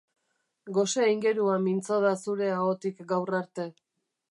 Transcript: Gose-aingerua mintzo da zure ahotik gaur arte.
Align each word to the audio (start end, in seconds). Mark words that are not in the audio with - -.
Gose-aingerua 0.77 1.59
mintzo 1.67 1.99
da 2.05 2.15
zure 2.23 2.49
ahotik 2.57 3.07
gaur 3.15 3.35
arte. 3.43 3.71